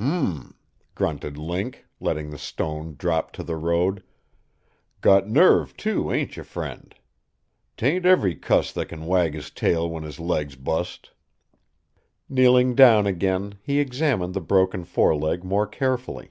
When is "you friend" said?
6.36-6.94